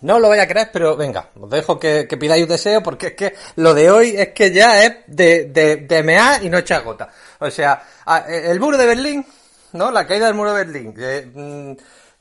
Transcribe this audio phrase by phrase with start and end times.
[0.00, 3.12] No lo voy a creer, pero venga, os dejo que, pidáis un deseo porque es
[3.14, 6.82] que lo de hoy es que ya es de, de, de mea y no echar
[6.82, 7.08] gota.
[7.38, 7.82] O sea,
[8.28, 9.24] el muro de Berlín,
[9.72, 9.90] ¿no?
[9.90, 10.94] La caída del muro de Berlín.
[11.34, 11.76] Mm,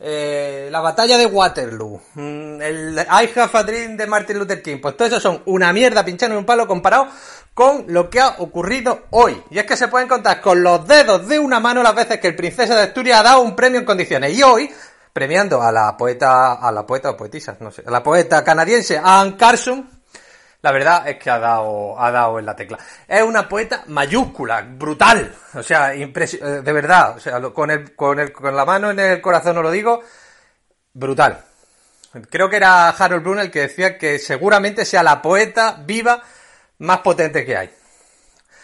[0.06, 4.98] eh, la batalla de Waterloo, mm, el I Have Dream de Martin Luther King, pues
[4.98, 7.08] todo eso son una mierda pinchando en un palo comparado
[7.54, 9.42] con lo que ha ocurrido hoy.
[9.50, 12.28] Y es que se pueden contar con los dedos de una mano las veces que
[12.28, 14.38] el Princesa de Asturias ha dado un premio en condiciones.
[14.38, 14.70] Y hoy,
[15.14, 19.00] premiando a la poeta, a la poeta o poetisa, no sé, a la poeta canadiense
[19.02, 19.90] Anne Carson,
[20.64, 22.80] la verdad es que ha dado, ha dado en la tecla.
[23.06, 25.36] Es una poeta mayúscula, brutal.
[25.56, 27.18] O sea, eh, de verdad.
[27.18, 30.02] O sea, con, el, con, el, con la mano en el corazón no lo digo.
[30.94, 31.44] Brutal.
[32.30, 36.24] Creo que era Harold Bloom el que decía que seguramente sea la poeta viva
[36.78, 37.70] más potente que hay.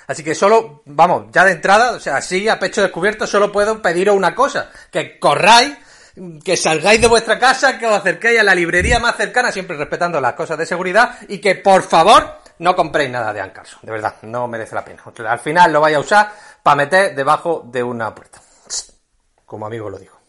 [0.07, 3.81] Así que solo, vamos, ya de entrada, o sea, así a pecho descubierto, solo puedo
[3.81, 5.77] pediros una cosa, que corráis
[6.43, 10.19] que salgáis de vuestra casa, que os acerquéis a la librería más cercana, siempre respetando
[10.19, 13.77] las cosas de seguridad, y que por favor no compréis nada de Ancarso.
[13.81, 15.03] De verdad, no merece la pena.
[15.27, 18.41] Al final lo vais a usar para meter debajo de una puerta.
[19.45, 20.19] Como amigo lo digo.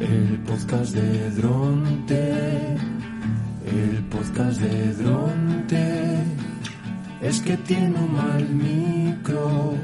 [0.00, 2.76] El podcast de Dronte,
[3.64, 6.16] el podcast de Dronte,
[7.20, 9.74] es que tiene un mal micro,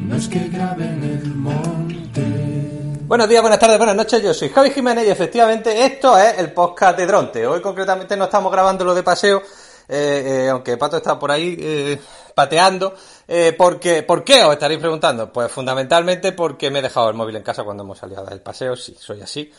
[0.00, 2.89] no es que grabe en el monte.
[3.10, 6.52] Buenos días, buenas tardes, buenas noches, yo soy Javi Jiménez y efectivamente esto es el
[6.52, 7.44] podcast de Dronte.
[7.44, 9.42] Hoy concretamente no estamos grabando lo de paseo,
[9.88, 12.00] eh, eh, aunque Pato está por ahí eh,
[12.36, 12.94] pateando.
[13.58, 15.32] porque, ¿Por qué os estaréis preguntando?
[15.32, 18.76] Pues fundamentalmente porque me he dejado el móvil en casa cuando hemos salido del paseo,
[18.76, 19.50] sí, soy así.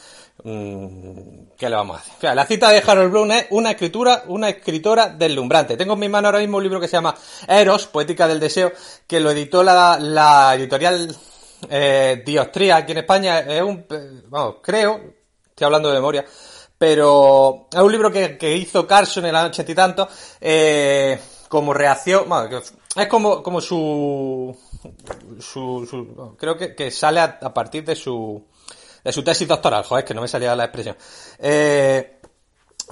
[0.44, 2.34] Mm, ¿Qué le vamos a hacer?
[2.34, 5.76] la cita de Harold Bloom es una escritura, una escritora deslumbrante.
[5.76, 7.16] Tengo en mi mano ahora mismo un libro que se llama
[7.50, 8.72] Eros, Poética del Deseo,
[9.06, 11.14] que lo editó la editorial
[11.70, 12.24] eh,
[12.74, 13.86] aquí en España es un,
[14.28, 15.00] vamos, creo,
[15.50, 16.26] estoy hablando de memoria,
[16.78, 20.08] pero es un libro que, hizo Carson en el año ochenta y tanto,
[20.40, 22.62] eh, como reacción, bueno,
[22.96, 24.58] es como, como su,
[25.40, 28.48] su, creo que, que sale a, partir de su,
[29.04, 30.96] de su tesis doctoral, joder, que no me salía la expresión.
[31.40, 32.21] Eh,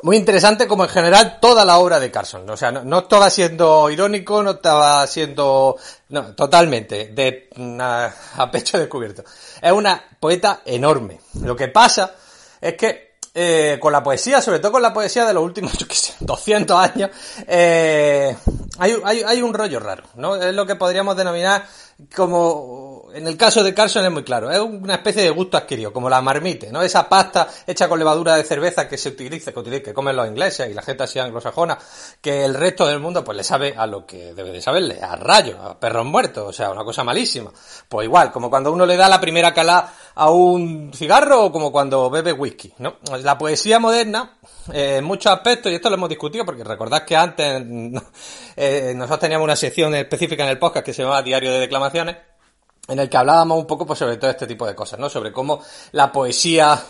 [0.03, 2.49] muy interesante como en general toda la obra de Carson.
[2.49, 5.77] O sea, no, estaba siendo irónico, no estaba siendo...
[6.09, 7.49] No, totalmente, de
[7.79, 9.23] a, pecho descubierto.
[9.61, 11.19] Es una poeta enorme.
[11.41, 12.15] Lo que pasa
[12.59, 15.87] es que eh, con la poesía, sobre todo con la poesía de los últimos, yo
[15.87, 17.11] qué sé, 200 años,
[17.47, 18.35] eh,
[18.77, 20.35] hay, hay, hay un rollo raro, ¿no?
[20.35, 21.65] Es lo que podríamos denominar
[22.15, 25.91] como en el caso de Carson es muy claro, es una especie de gusto adquirido,
[25.91, 26.81] como la marmite, ¿no?
[26.81, 30.27] Esa pasta hecha con levadura de cerveza que se utiliza, que, utiliza, que comen los
[30.27, 31.77] ingleses y la gente así anglosajona,
[32.21, 35.15] que el resto del mundo pues le sabe a lo que debe de saberle, a
[35.15, 37.51] rayos, a perros muertos, o sea, una cosa malísima.
[37.87, 41.71] Pues igual, como cuando uno le da la primera cala a un cigarro o como
[41.71, 42.97] cuando bebe whisky, ¿no?
[43.23, 44.37] La poesía moderna,
[44.73, 47.63] eh, en muchos aspectos, y esto lo hemos discutido porque recordad que antes
[48.55, 51.67] eh, nosotros teníamos una sección específica en el podcast que se llamaba Diario de
[52.87, 55.09] En el que hablábamos un poco pues, sobre todo este tipo de cosas, ¿no?
[55.09, 55.61] Sobre cómo
[55.91, 56.81] la poesía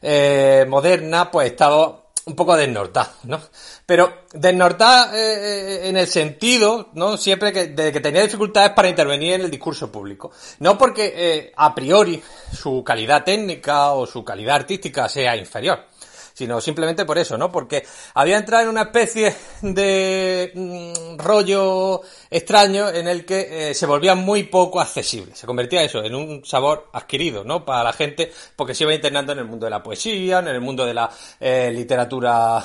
[0.00, 3.40] eh, moderna pues estaba un poco desnortada, ¿no?
[3.84, 7.16] Pero desnortada eh, en el sentido, ¿no?
[7.16, 10.30] Siempre que, de que tenía dificultades para intervenir en el discurso público.
[10.60, 15.84] No porque eh, a priori su calidad técnica o su calidad artística sea inferior,
[16.32, 17.50] sino simplemente por eso, ¿no?
[17.50, 17.84] Porque
[18.14, 22.00] había entrado en una especie de mm, rollo
[22.30, 25.34] extraño en el que eh, se volvía muy poco accesible.
[25.34, 27.64] Se convertía eso en un sabor adquirido, ¿no?
[27.64, 30.60] Para la gente, porque se iba internando en el mundo de la poesía, en el
[30.60, 31.10] mundo de la
[31.40, 32.64] eh, literatura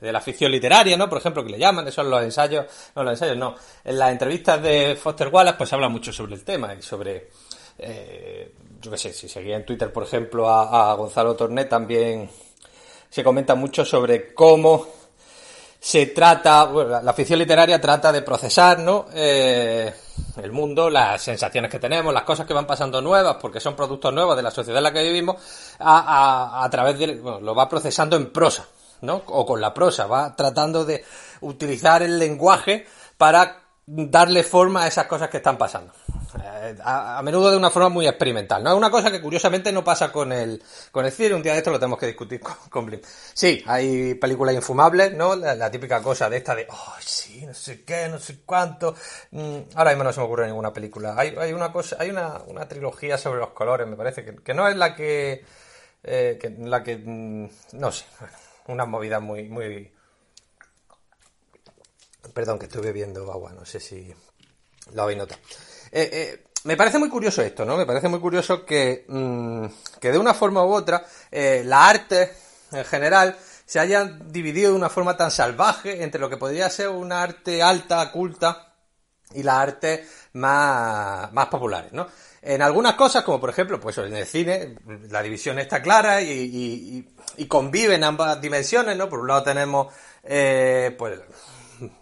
[0.00, 1.08] de la ficción literaria, ¿no?
[1.08, 3.54] Por ejemplo, que le llaman, esos los ensayos, no los ensayos, no.
[3.82, 7.30] En las entrevistas de Foster Wallace, pues se habla mucho sobre el tema y sobre,
[7.78, 12.28] eh, yo qué sé, si seguía en Twitter, por ejemplo, a, a Gonzalo Torné, también
[13.16, 14.88] se comenta mucho sobre cómo
[15.80, 19.06] se trata, bueno, la ficción literaria trata de procesar, ¿no?
[19.14, 19.90] Eh,
[20.36, 24.12] el mundo, las sensaciones que tenemos, las cosas que van pasando nuevas, porque son productos
[24.12, 25.36] nuevos de la sociedad en la que vivimos,
[25.78, 28.68] a, a, través de, bueno, lo va procesando en prosa,
[29.00, 29.22] ¿no?
[29.28, 31.02] O con la prosa, va tratando de
[31.40, 32.86] utilizar el lenguaje
[33.16, 35.94] para darle forma a esas cosas que están pasando.
[36.42, 38.70] Eh, a, menudo de una forma muy experimental, ¿no?
[38.70, 41.58] Es una cosa que curiosamente no pasa con el, con el cine, un día de
[41.58, 43.00] esto lo tenemos que discutir con, con Blim.
[43.34, 45.36] Sí, hay películas infumables, ¿no?
[45.36, 48.94] La, típica cosa de esta de, oh, sí, no sé qué, no sé cuánto.
[49.30, 51.14] Mm, ahora mismo no se me ocurre ninguna película.
[51.16, 54.54] Hay, hay una cosa, hay una, una trilogía sobre los colores, me parece, que, que
[54.54, 55.44] no es la que,
[56.04, 58.04] eh, que la que, mm, no sé,
[58.68, 59.92] una movida muy, muy,
[62.34, 64.14] Perdón, que estoy bebiendo agua, no sé si
[64.92, 65.40] lo habéis notado.
[65.98, 67.74] Eh, eh, me parece muy curioso esto, ¿no?
[67.74, 69.64] Me parece muy curioso que, mm,
[69.98, 72.34] que de una forma u otra eh, la arte
[72.70, 73.34] en general
[73.64, 77.62] se hayan dividido de una forma tan salvaje entre lo que podría ser una arte
[77.62, 78.74] alta, culta,
[79.32, 82.06] y las artes más, más populares, ¿no?
[82.42, 84.76] En algunas cosas, como por ejemplo, pues en el cine,
[85.10, 87.08] la división está clara y, y,
[87.38, 89.08] y conviven ambas dimensiones, ¿no?
[89.08, 89.92] Por un lado tenemos,
[90.22, 91.20] eh, pues,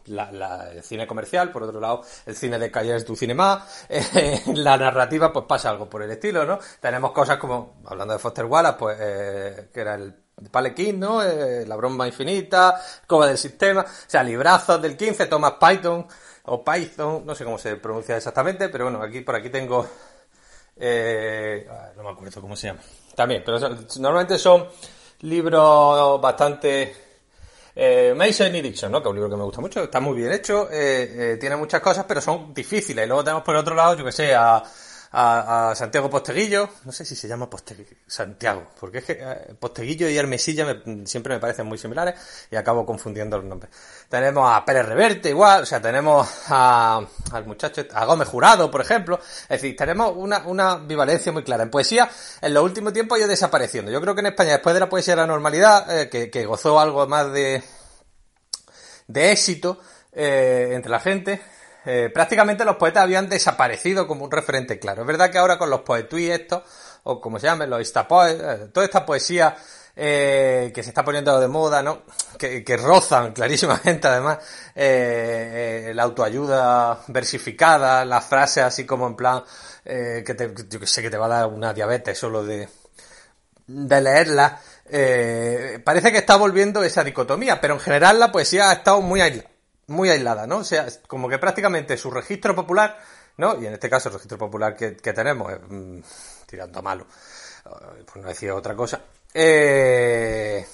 [0.06, 4.43] la, la, el cine comercial, por otro lado el cine de calles du cinema, eh,
[4.55, 6.59] la narrativa pues pasa algo por el estilo, ¿no?
[6.81, 10.15] Tenemos cosas como, hablando de Foster Wallace, pues eh, que era el
[10.50, 11.23] Palequín, ¿no?
[11.23, 16.06] Eh, la broma infinita, Cova del sistema, o sea, librazos del 15, Thomas Python
[16.44, 19.87] o Python, no sé cómo se pronuncia exactamente, pero bueno, aquí por aquí tengo
[20.76, 21.67] eh,
[21.97, 22.81] no me acuerdo cómo se llama.
[23.15, 24.67] También, pero normalmente son
[25.21, 27.04] libros bastante
[27.76, 29.03] eh, Mason y ¿no?
[29.03, 31.56] Que es un libro que me gusta mucho, está muy bien hecho, eh, eh, tiene
[31.56, 33.05] muchas cosas, pero son difíciles.
[33.05, 34.62] Y luego tenemos por otro lado, yo que sé, a,
[35.16, 39.55] a, a Santiago Posteguillo, no sé si se llama Posteguillo, Santiago, porque es que eh,
[39.58, 42.16] Posteguillo y Hermesilla me, siempre me parecen muy similares
[42.50, 43.72] y acabo confundiendo los nombres.
[44.08, 47.00] Tenemos a Pérez Reverte igual, o sea, tenemos a,
[47.31, 51.62] al muchacho, a Gómez Jurado, por ejemplo, es decir, tenemos una, una bivalencia muy clara.
[51.62, 53.93] En poesía, en los últimos tiempos ha ido desapareciendo.
[53.93, 56.44] Yo creo que en España, después de la poesía de la normalidad, eh, que, que
[56.44, 57.62] gozó algo más de,
[59.06, 59.78] de éxito
[60.12, 61.40] eh, entre la gente,
[61.87, 65.03] eh, prácticamente los poetas habían desaparecido como un referente claro.
[65.03, 66.63] Es verdad que ahora con los poetui estos,
[67.05, 69.55] o como se llaman, los instapoes, eh, toda esta poesía
[69.97, 72.03] eh, que se está poniendo de moda, ¿no?
[72.39, 74.39] Que, que rozan clarísimamente además
[74.75, 79.45] eh, la autoayuda versificada, las frases así como en plan
[79.85, 82.67] que te, yo que sé que te va a dar una diabetes solo de,
[83.67, 84.59] de leerla.
[85.85, 89.54] parece que está volviendo esa dicotomía, pero en general la poesía ha estado muy aislada
[89.89, 90.59] muy aislada, ¿no?
[90.59, 92.99] O sea, como que prácticamente su registro popular,
[93.37, 93.61] ¿no?
[93.61, 96.01] Y en este caso el registro popular que, tenemos, eh, mmm,
[96.47, 97.07] tirando malo,
[98.07, 99.01] por no decir otra cosa,
[99.33, 100.65] eh,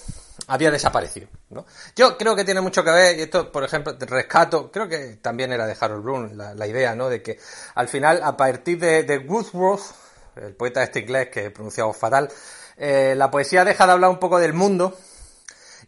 [0.47, 1.65] había desaparecido, ¿no?
[1.95, 5.51] Yo creo que tiene mucho que ver, y esto, por ejemplo, rescato, creo que también
[5.51, 7.09] era de Harold Bloom la, la idea, ¿no?
[7.09, 7.39] De que
[7.75, 9.83] al final, a partir de, de Wordsworth,
[10.35, 12.29] el poeta este inglés que he pronunciado fatal,
[12.77, 14.97] eh, la poesía deja de hablar un poco del mundo,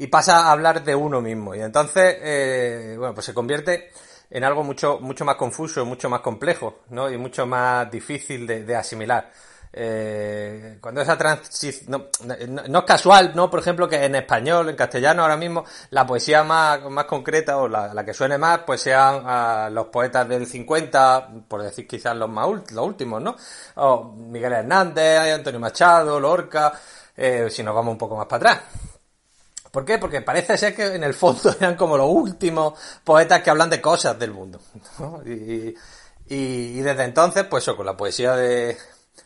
[0.03, 1.55] y pasa a hablar de uno mismo.
[1.55, 3.89] Y entonces, eh, bueno, pues se convierte
[4.29, 7.09] en algo mucho, mucho más confuso, mucho más complejo, ¿no?
[7.09, 9.31] Y mucho más difícil de, de asimilar.
[9.71, 13.49] Eh, cuando esa transición, no, no, no, es casual, ¿no?
[13.49, 17.69] Por ejemplo, que en español, en castellano ahora mismo, la poesía más, más concreta o
[17.69, 22.13] la, la que suene más, pues sean uh, los poetas del 50, por decir quizás
[22.13, 23.37] los más los últimos, ¿no?
[23.75, 26.73] O Miguel Hernández, Antonio Machado, Lorca,
[27.15, 28.92] eh, si nos vamos un poco más para atrás.
[29.73, 29.97] ¿Por qué?
[29.97, 33.81] Porque parece ser que en el fondo eran como los últimos poetas que hablan de
[33.81, 34.61] cosas del mundo.
[34.99, 35.23] ¿no?
[35.25, 38.77] Y, desde entonces, pues eso, con la poesía de,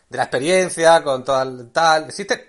[0.08, 2.48] la experiencia, con tal, tal, existe,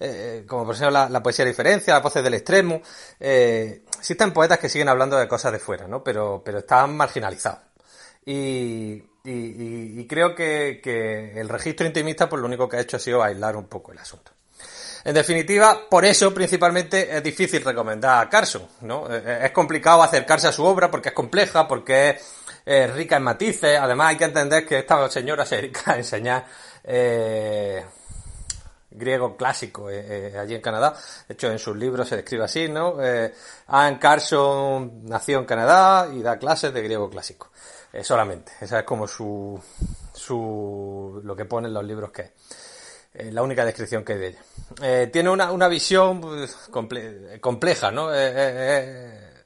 [0.00, 2.82] eh, como por ejemplo la, poesía de diferencia, las voces del extremo,
[3.20, 6.02] eh, existen poetas que siguen hablando de cosas de fuera, ¿no?
[6.02, 7.60] Pero, están marginalizados.
[8.24, 9.02] Y
[10.08, 13.56] creo que, que el registro intimista, pues lo único que ha hecho ha sido aislar
[13.56, 14.32] un poco el asunto.
[15.06, 19.06] En definitiva, por eso principalmente es difícil recomendar a Carson, ¿no?
[19.08, 22.34] Eh, eh, es complicado acercarse a su obra porque es compleja, porque es
[22.66, 23.78] eh, rica en matices.
[23.78, 26.44] Además, hay que entender que esta señora se dedica a enseñar
[26.82, 27.84] eh,
[28.90, 30.92] griego clásico allí en Canadá.
[31.28, 32.96] De hecho, en sus libros se describe así, ¿no?
[33.68, 37.52] Anne Carson nació en Canadá y da clases de griego clásico.
[38.02, 38.50] solamente.
[38.60, 39.62] Esa es como su,
[40.12, 42.30] su, lo que pone en los libros que es.
[43.18, 44.42] Eh, la única descripción que hay de ella.
[44.82, 48.12] Eh, tiene una, una visión pues, comple compleja, ¿no?
[48.12, 49.44] Eh, eh,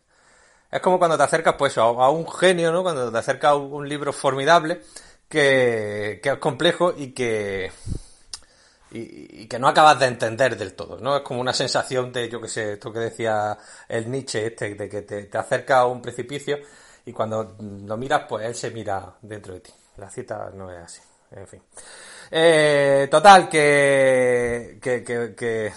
[0.71, 2.83] es como cuando te acercas pues a, un genio, ¿no?
[2.83, 4.81] Cuando te acercas a un libro formidable
[5.29, 7.71] que, es complejo y que
[8.91, 11.19] y, y, que no acabas de entender del todo, ¿no?
[11.19, 13.57] Es como una sensación de, yo que sé, esto que decía
[13.89, 16.59] el Nietzsche este, de que te, te acercas a un precipicio
[17.07, 19.73] y cuando lo miras, pues él se mira dentro de ti.
[19.97, 21.10] La cita no es así.
[21.33, 21.63] En fin.
[22.31, 25.73] Eh, total, que, que, que, que,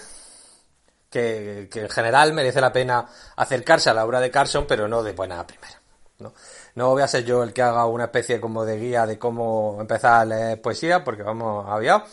[1.10, 3.06] que, que en general merece la pena
[3.36, 5.80] acercarse a la obra de Carson, pero no de buena primera.
[6.18, 6.32] ¿no?
[6.74, 9.78] no voy a ser yo el que haga una especie como de guía de cómo
[9.80, 12.10] empezar a leer poesía, porque vamos aviados.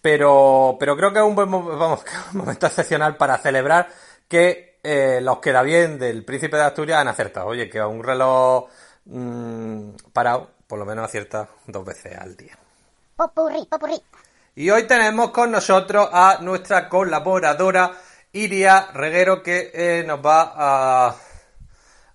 [0.00, 3.88] Pero, pero creo que es un buen vamos, un momento excepcional para celebrar
[4.28, 7.46] que eh, los queda bien del Príncipe de Asturias han acertado.
[7.48, 8.68] Oye, que a un reloj
[9.06, 12.58] mmm, parado, por lo menos acierta dos veces al día.
[14.54, 17.90] Y hoy tenemos con nosotros a nuestra colaboradora
[18.30, 21.16] Iria Reguero que eh, nos va a,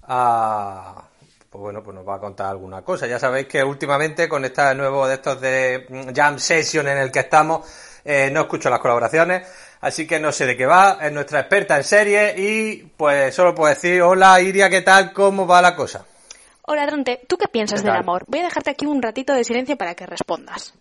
[0.04, 1.04] a,
[1.50, 3.06] pues bueno, pues nos va a contar alguna cosa.
[3.06, 7.20] Ya sabéis que últimamente con este nuevo de estos de Jam Session en el que
[7.20, 7.68] estamos,
[8.06, 9.46] eh, no escucho las colaboraciones,
[9.82, 13.54] así que no sé de qué va, es nuestra experta en serie y pues solo
[13.54, 15.12] puedo decir, hola Iria, ¿qué tal?
[15.12, 16.06] ¿Cómo va la cosa?
[16.66, 18.24] Hola, Dronte, ¿tú qué piensas ¿Qué del amor?
[18.28, 20.74] Voy a dejarte aquí un ratito de silencio para que respondas.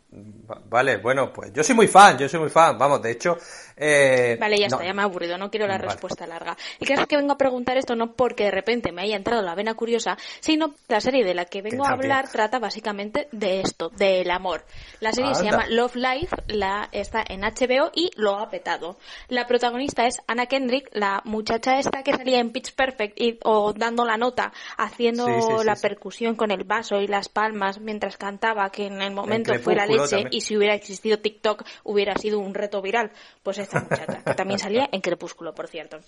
[0.48, 3.36] Va- Vale, bueno, pues yo soy muy fan, yo soy muy fan, vamos, de hecho...
[3.76, 5.88] eh, Vale, ya no, está, ya me he aburrido, no quiero la Vale.
[5.88, 6.56] respuesta larga.
[6.80, 9.42] El caso es que vengo a preguntar esto no porque de repente me haya entrado
[9.42, 13.60] la vena curiosa, sino la serie de la que vengo a hablar trata básicamente de
[13.60, 14.64] esto, del amor.
[15.00, 18.96] La serie se llama Love Life, la está en HBO y lo ha petado.
[19.28, 23.72] La protagonista es Anna Kendrick, la muchacha esta que salía en Pitch Perfect y, o
[23.72, 27.80] dando la nota, haciendo Sí, sí, sí, la percusión con el vaso y las palmas
[27.80, 30.28] mientras cantaba, que en el momento fue la leche también.
[30.32, 33.10] y si hubiera existido TikTok hubiera sido un reto viral.
[33.42, 35.99] Pues esta muchacha, que también salía en Crepúsculo, por cierto.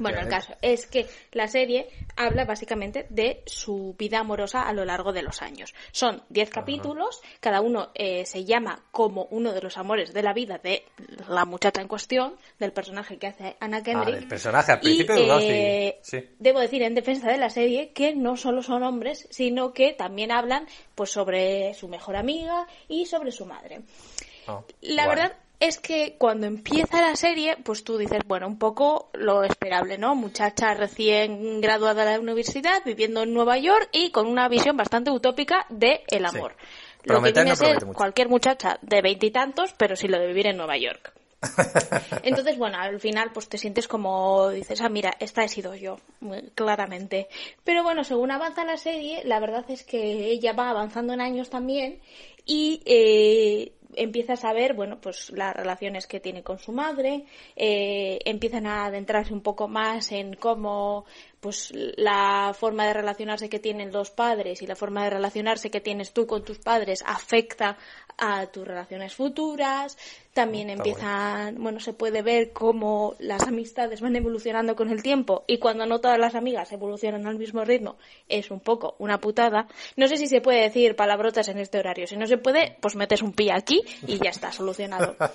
[0.00, 4.84] Bueno, el caso es que la serie habla básicamente de su vida amorosa a lo
[4.86, 5.74] largo de los años.
[5.92, 10.32] Son 10 capítulos, cada uno eh, se llama como uno de los amores de la
[10.32, 10.84] vida de
[11.28, 14.14] la muchacha en cuestión, del personaje que hace Anna Kendrick.
[14.14, 16.24] del personaje, al Y, principio dudó, sí, eh, sí.
[16.38, 20.32] Debo decir en defensa de la serie que no solo son hombres, sino que también
[20.32, 23.80] hablan pues sobre su mejor amiga y sobre su madre.
[24.46, 29.10] Oh, La verdad es que cuando empieza la serie, pues tú dices, bueno, un poco
[29.14, 30.14] lo esperable, ¿no?
[30.14, 35.10] Muchacha recién graduada de la universidad, viviendo en Nueva York y con una visión bastante
[35.10, 36.36] utópica de el Sí.
[36.36, 36.54] amor.
[37.04, 37.96] Lo que viene no ser mucho.
[37.96, 41.12] cualquier muchacha de veintitantos, pero sin lo de vivir en Nueva York.
[42.24, 45.98] Entonces, bueno, al final pues te sientes como dices, ah, mira, esta he sido yo,
[46.54, 47.28] claramente.
[47.64, 51.48] Pero bueno, según avanza la serie, la verdad es que ella va avanzando en años
[51.48, 52.00] también
[52.44, 57.24] y eh, empiezas a ver, bueno, pues las relaciones que tiene con su madre,
[57.56, 61.04] eh, empiezan a adentrarse un poco más en cómo
[61.40, 65.80] pues la forma de relacionarse que tienen los padres y la forma de relacionarse que
[65.80, 67.78] tienes tú con tus padres afecta
[68.16, 69.96] a tus relaciones futuras.
[70.38, 75.42] También Está empiezan, bueno, se puede ver cómo las amistades van evolucionando con el tiempo
[75.48, 77.96] y cuando no todas las amigas evolucionan al mismo ritmo
[78.28, 79.66] es un poco una putada.
[79.96, 82.06] No sé si se puede decir palabrotas en este horario.
[82.06, 85.16] Si no se puede, pues metes un pi aquí y ya está solucionado.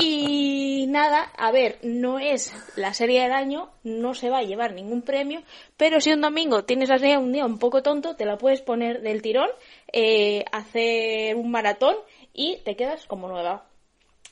[0.00, 4.72] Y nada, a ver, no es la serie del año, no se va a llevar
[4.72, 5.42] ningún premio,
[5.76, 9.02] pero si un domingo tienes así un día un poco tonto, te la puedes poner
[9.02, 9.50] del tirón,
[9.92, 11.94] eh, hacer un maratón
[12.34, 13.66] y te quedas como nueva.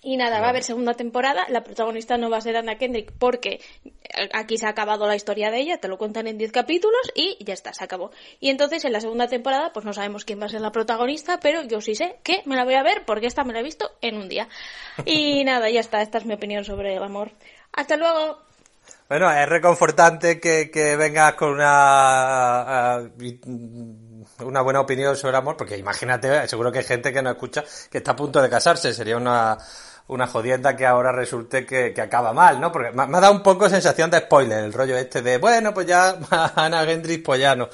[0.02, 1.44] Y nada, va a haber segunda temporada.
[1.50, 3.60] La protagonista no va a ser Anna Kendrick porque
[4.32, 7.36] aquí se ha acabado la historia de ella, te lo cuentan en 10 capítulos y
[7.44, 8.10] ya está, se acabó.
[8.40, 11.38] Y entonces en la segunda temporada, pues no sabemos quién va a ser la protagonista,
[11.40, 13.62] pero yo sí sé que me la voy a ver porque esta me la he
[13.62, 14.48] visto en un día.
[15.04, 17.32] Y nada, ya está, esta es mi opinión sobre el amor.
[17.72, 18.38] Hasta luego.
[19.08, 23.38] Bueno, es reconfortante que, que vengas con una, y-
[24.42, 27.64] una buena opinión sobre el amor, porque imagínate, seguro que hay gente que no escucha
[27.90, 29.58] que está a punto de casarse, sería una,
[30.10, 32.70] una jodienda que ahora resulte que, que acaba mal, ¿no?
[32.72, 35.72] Porque me, me ha dado un poco sensación de spoiler, el rollo este de, bueno,
[35.72, 36.16] pues ya
[36.56, 37.68] Ana Gendrich, pues ya no.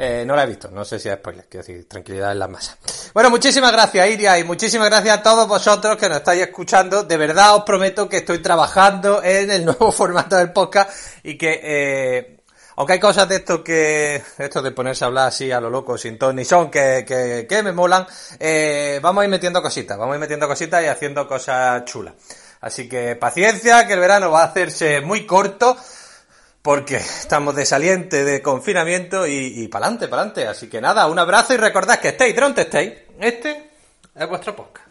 [0.00, 2.46] Eh, no la he visto, no sé si es spoiler, quiero decir, tranquilidad en la
[2.46, 2.78] masa.
[3.12, 7.02] Bueno, muchísimas gracias Iria y muchísimas gracias a todos vosotros que nos estáis escuchando.
[7.02, 10.90] De verdad os prometo que estoy trabajando en el nuevo formato del podcast
[11.24, 12.37] y que, eh,
[12.78, 15.98] aunque hay cosas de esto que, esto de ponerse a hablar así a lo loco,
[15.98, 17.04] sin ton ni son, que,
[17.48, 18.06] que, me molan,
[18.38, 22.14] eh, vamos a ir metiendo cositas, vamos a ir metiendo cositas y haciendo cosas chulas.
[22.60, 25.76] Así que paciencia, que el verano va a hacerse muy corto
[26.62, 30.46] porque estamos de saliente de confinamiento y, y pa'lante, pa'lante.
[30.46, 32.92] Así que nada, un abrazo y recordad que estéis donde estéis.
[33.18, 33.70] Este
[34.14, 34.86] es vuestro podcast.